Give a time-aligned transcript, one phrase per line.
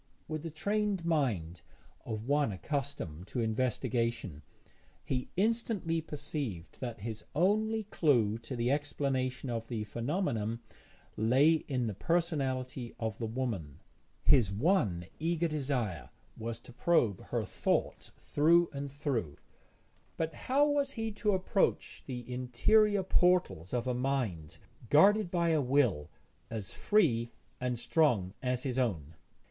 [0.27, 1.61] With the trained mind
[2.05, 4.41] of one accustomed to investigation,
[5.05, 10.59] he instantly perceived that his only clue to the explanation of the phenomenon
[11.15, 13.79] lay in the personality of the woman.
[14.23, 19.37] His one eager desire was to probe her thought through and through,
[20.17, 24.57] but how was he to approach the interior portals of a mind
[24.89, 26.09] guarded by a will
[26.49, 27.29] as free
[27.59, 29.13] and strong as his own?